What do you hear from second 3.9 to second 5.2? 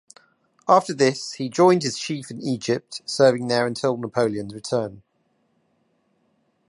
Napoleon's return.